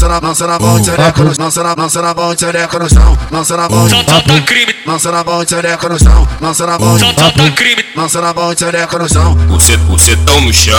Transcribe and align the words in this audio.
lança 0.00 0.08
na, 0.08 0.18
lança 0.28 0.46
na 0.46 0.58
bola, 0.58 0.82
xereca 0.82 1.22
no 1.22 1.32
lança 1.38 1.62
na, 1.62 1.74
lança 1.76 2.02
na 2.02 2.14
bola, 2.14 2.36
xereca 2.38 2.78
no 2.78 2.88
chão, 2.88 3.18
lança 3.30 3.56
na 3.56 3.68
bola, 3.68 3.90
Solta 3.90 4.22
crime, 4.46 4.74
lança 4.86 5.12
na 5.12 5.24
bola, 5.24 5.46
xereca 5.46 5.88
no 5.88 5.98
chão, 5.98 6.28
lança 6.40 6.66
na 6.66 6.78
bola, 6.78 6.98
solta 6.98 7.32
crime. 7.52 7.84
lança 7.94 8.20
na 8.20 8.32
bola, 8.32 8.56
xereca 8.56 8.98
no 8.98 9.08
chão, 9.08 9.36
Você, 9.48 9.76
você 9.76 10.16
tão 10.16 10.40
no 10.40 10.52
chão, 10.52 10.78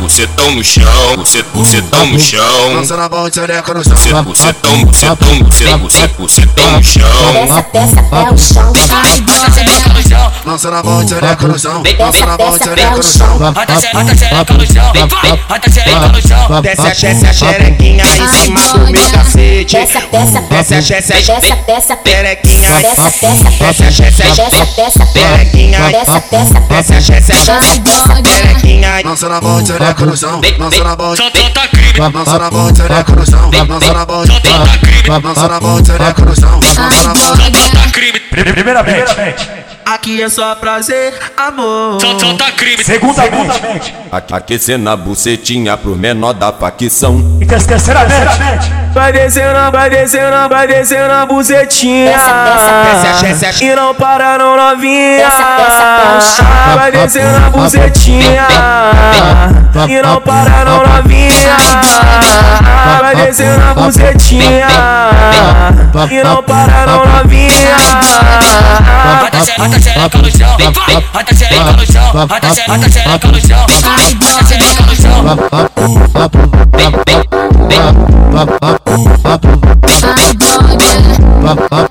você 0.00 0.26
tão 0.28 0.52
no 0.52 0.64
chão, 0.64 1.16
você, 1.16 1.44
você 1.54 1.82
tão 1.82 2.06
no 2.06 2.18
chão. 2.18 2.74
lança 2.74 2.96
na 2.96 3.08
bola, 3.08 3.30
xereca 3.30 3.74
no 3.74 3.84
chão, 3.84 3.96
Você, 3.96 4.12
você 4.12 4.52
tão, 4.54 4.86
você 4.86 5.06
tão, 5.16 5.44
você, 5.44 5.76
você, 5.76 6.08
você 6.18 6.46
tão 6.46 6.72
no 6.72 6.82
chão. 6.82 7.32
Desce, 7.32 7.66
desce 7.72 7.98
até 7.98 8.30
o 8.30 8.38
chão. 8.38 8.72
No 8.72 8.86
chão, 8.86 9.22
lança 10.46 10.70
na 10.70 10.82
bola, 10.82 11.06
xereca 11.06 11.48
no 11.48 11.58
chão, 11.58 11.82
lança 11.98 12.26
na 12.26 12.36
bola, 12.36 12.58
desce 12.58 12.70
até 12.70 12.80
xereca 12.82 12.94
o 12.94 12.96
no 12.96 13.02
chão. 13.02 13.38
bota 13.38 13.80
xereca 13.80 14.54
no 14.54 14.66
chão. 14.66 14.92
Vem, 14.92 15.08
vai, 15.08 15.36
bota 15.48 15.70
xereca 15.72 16.08
no 16.08 16.28
chão. 16.28 16.62
Desce 16.62 16.80
a, 16.80 16.88
desce 16.90 17.26
a 17.26 17.32
xerequinha 17.32 18.04
em 18.04 18.28
cima 18.28 18.60
do 18.60 18.78
meu 18.92 19.10
cacete. 19.10 19.76
Desce, 19.76 19.98
desce, 20.12 20.40
Desce 20.48 20.74
a, 20.74 20.80
desce 20.80 21.12
a, 21.12 21.16
desce, 21.16 21.56
desce, 21.66 21.96
perequinha. 21.96 22.70
desce, 22.80 23.02
desce, 23.02 23.44
Desce 23.58 23.82
desce 23.82 24.22
desce, 24.22 24.74
desce, 24.76 25.12
perequinha. 25.12 25.78
desce, 25.90 26.22
desce, 26.30 26.54
Desce 26.68 27.80
desce 27.80 28.12
a, 28.12 28.22
perequinha. 28.22 29.00
lança 29.04 29.28
na 29.28 29.40
bola, 29.40 29.64
xereca 29.66 30.06
no 30.06 30.16
chão, 30.16 30.40
lança 30.58 30.84
na 30.84 30.96
bola, 30.96 31.16
Solta 31.16 31.68
crime, 31.68 31.98
lança 31.98 32.38
na 32.38 32.50
bola, 32.50 32.74
xereca 32.74 33.12
no 33.12 33.26
chão, 33.26 33.50
lança 33.68 33.92
na 33.92 34.06
bola, 34.06 34.26
solta 34.26 34.78
crime, 34.78 35.08
lança 35.22 35.48
na 35.48 35.60
bola, 35.60 35.84
xereca 35.84 36.24
no 36.24 36.40
chão, 36.40 36.60
lança 36.62 36.80
na 36.80 37.14
bola, 37.14 37.36
solta 37.36 37.90
crime. 37.92 38.20
Primeiramente, 38.30 39.14
Aqui 39.86 40.20
é 40.20 40.28
só 40.28 40.52
prazer, 40.56 41.14
amor. 41.36 42.00
Solta 42.00 42.50
crime, 42.50 42.82
segundamente 42.82 43.94
Aquecendo 44.32 44.90
a 44.90 44.96
bucetinha 44.96 45.76
pro 45.76 45.94
menor 45.94 46.32
da 46.32 46.52
facção. 46.52 47.38
e 47.40 47.46
terceiramente, 47.46 48.72
Vai 48.92 49.12
descendo, 49.12 49.70
vai 49.70 49.88
descendo, 49.88 50.48
vai 50.48 50.66
descendo 50.66 51.12
a 51.12 51.24
bucetinha. 51.24 52.16
E 53.60 53.74
não 53.76 53.94
para 53.94 54.36
não 54.38 54.56
novinha. 54.56 55.28
Vai 56.74 56.90
descendo 56.90 57.46
a 57.46 57.50
bucetinha. 57.50 58.48
E 59.88 60.02
não 60.02 60.20
para 60.20 60.64
não 60.64 60.82
novinha. 60.84 61.56
Vai 63.00 63.14
descendo 63.14 63.62
a 63.62 63.74
bucetinha. 63.74 64.66
E 66.10 66.24
não 66.24 66.42
para 66.42 66.86
não 66.86 67.06
novinha. 67.06 67.76
Bota 69.54 69.80
xereca 69.80 70.18
no 70.18 70.30
chão. 70.30 70.56
Vem, 70.56 70.72
vai, 70.72 71.00
bota 71.12 71.34
xereca 71.34 71.72
no 71.72 71.86
chão. 71.86 72.26
Bota 72.26 72.54
xereca 72.54 73.28
no 73.28 73.40
chão. 73.40 73.66
Vem, 73.66 73.80
vai, 73.80 74.14
bota 74.14 74.44
xereca 74.46 74.82
no 74.82 74.96
chão. 74.96 75.06
lança 81.46 81.85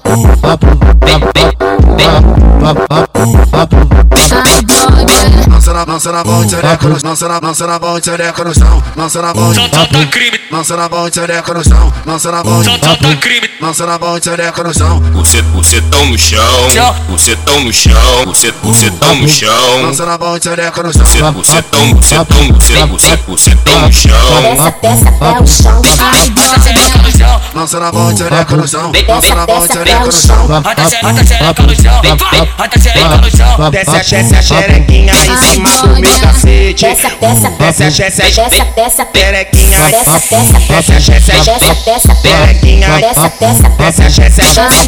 na, 5.76 5.84
lança 5.84 6.12
na 6.12 6.24
bola, 6.24 6.48
xereca 6.48 6.88
no, 6.88 6.98
lança 7.04 7.28
na, 7.28 7.40
lança 7.44 7.68
na 7.68 7.80
bola, 7.80 8.02
xereca 8.04 8.44
no 8.44 8.54
chão, 8.56 8.84
lança 8.96 9.22
na 9.22 9.34
bola, 9.34 9.54
Solta 9.54 9.88
crime, 10.08 10.40
lança 10.52 10.78
na 10.78 10.90
bola, 10.90 11.12
xereca 11.14 11.54
no 11.54 11.64
chão, 11.64 11.94
lança 12.06 12.32
na 12.32 12.44
bola, 12.44 12.64
solta 12.64 12.98
crime. 13.18 13.50
lança 13.62 13.86
na 13.86 13.98
bola, 13.98 14.20
xereca 14.24 14.64
no 14.64 14.74
chão, 14.74 15.00
Você, 15.14 15.42
você 15.42 15.82
tão 15.82 16.06
no 16.06 16.18
chão, 16.18 16.70
você 17.10 17.36
tão 17.36 17.60
no 17.62 17.74
chão, 17.74 18.26
você, 18.26 18.54
você 18.64 18.92
tão 18.92 19.16
no 19.16 19.28
chão. 19.28 19.82
lança 19.82 20.06
na 20.06 20.18
bola, 20.18 20.40
xereca 20.42 20.82
no 20.84 20.94
chão, 20.94 21.06
Você, 21.06 21.20
tão, 21.20 21.34
você 21.34 21.62
tão, 21.62 21.94
você, 21.96 22.86
você, 22.86 23.18
você 23.28 23.56
tão 23.58 23.82
no 23.82 23.92
chão. 23.92 24.12
desce, 24.42 24.80
desce 24.82 25.08
até 25.08 25.40
o 25.42 25.48
chão. 25.48 25.82
Bota 25.82 26.62
xereca 26.64 26.95
no 27.06 27.18
chão. 27.18 27.42
lança 27.54 27.80
na 27.80 27.92
bola, 27.92 28.16
xereca 28.18 28.56
no 28.58 28.68
chão, 28.68 28.92
Desce, 28.92 29.08
lança 29.12 29.36
na 29.36 29.46
desce 29.46 29.66
até 29.66 29.74
xereca 29.74 30.06
no 30.06 30.12
chão. 30.12 30.22
chão, 30.22 30.48
Bota 30.48 30.64
bota 30.66 30.90
xereca 31.26 31.64
no 31.64 31.76
chão. 31.76 32.02
Vem, 32.02 32.18
vai, 32.18 32.46
bota 32.58 32.80
xereca 32.82 33.18
no 33.18 33.38
chão. 33.38 33.72
desce 33.72 33.90
a, 33.90 33.98
desce 34.00 34.36
a 34.36 34.42
xerequinha 34.42 35.14
em 35.14 35.38
cima 35.38 35.70
do 35.70 36.00
meu 36.02 36.20
cacete. 36.20 36.86
Desce, 36.86 37.08
desce, 37.22 37.50
Desce 37.56 37.84
a, 37.84 37.90
desce 37.90 38.22
a, 38.22 38.26
desce, 38.26 38.66
desce, 38.76 39.06
perequinha. 39.06 39.80
desce, 39.90 40.06
desce, 40.06 40.54
Desce 40.68 40.92
a, 40.94 41.00
desce 41.00 41.32
a, 41.32 41.44
desce, 41.44 41.76
desce, 41.86 42.22
perequinha. 42.22 42.88
desce, 43.00 43.32
desce, 43.40 43.66
Desce 43.78 44.02
a, 44.02 44.08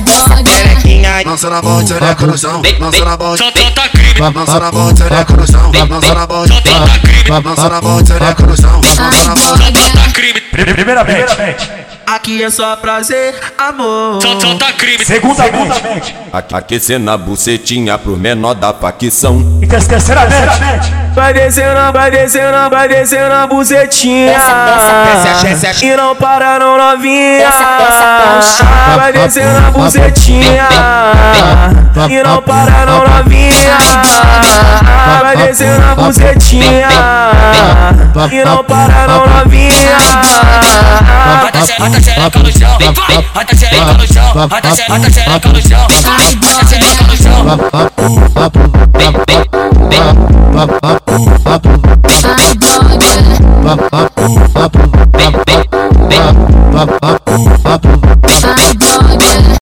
desce 0.01 0.33
a, 0.33 0.43
perequinha. 0.43 1.21
lança 1.25 1.49
na 1.49 1.61
bola, 1.61 1.85
xereca 1.85 2.25
no 2.27 2.37
chão, 2.37 2.61
lança 2.79 3.05
na 3.05 3.17
bola, 3.17 3.37
Solta 3.37 3.89
crime, 3.89 4.19
lança 4.19 4.59
na 4.59 4.71
bola, 4.71 4.95
xereca 4.95 5.33
no 5.33 5.47
chão, 5.47 5.71
lança 5.89 6.13
na 6.13 6.27
bola, 6.27 6.47
solta 6.47 6.99
crime, 6.99 7.29
lança 7.43 7.69
na 7.69 7.81
bola, 7.81 8.05
xereca 8.05 8.43
no 8.45 8.57
chão, 8.57 8.81
lança 8.83 9.01
na 9.03 9.35
bola, 9.35 9.57
solta 9.57 10.11
crime. 10.13 10.41
primeiramente, 10.73 11.35
Aqui 12.07 12.41
é 12.41 12.49
só 12.49 12.73
prazer, 12.77 13.35
amor. 13.57 14.21
Solta 14.21 14.71
crime, 14.71 15.03
segundamente 15.03 16.15
Aquecendo 16.53 17.11
a 17.11 17.17
bucetinha 17.17 17.97
pro 17.97 18.15
menor 18.15 18.53
da 18.53 18.73
facção. 18.73 19.59
e 19.61 19.67
terceiramente, 19.67 20.93
Vai 21.13 21.33
descendo, 21.33 21.91
vai 21.91 22.09
descendo, 22.09 22.69
vai 22.69 22.87
descendo 22.87 23.33
a 23.33 23.45
bucetinha. 23.45 24.37
E 25.81 25.95
não 25.97 26.15
para 26.15 26.57
não 26.59 26.77
novinha. 26.77 27.49
Vai 28.95 29.11
descendo 29.11 29.67
a 29.67 29.71
bucetinha. 29.71 30.69
E 32.09 32.23
não 32.23 32.41
para 32.41 32.85
não 32.85 33.05
novinha. 33.05 33.77
Vai 35.21 35.46
descendo 35.57 35.83
a 35.83 35.95
bucetinha. 35.95 36.87
E 38.31 38.43
não 38.45 38.63
para 38.63 39.07
não 39.07 39.25
novinha. 39.27 39.71
bota 41.41 41.65
xe- 41.65 41.73
bota 41.79 42.01
xereca 42.01 42.39
xereca 46.67 47.03
no 47.03 47.17
chão. 47.17 47.87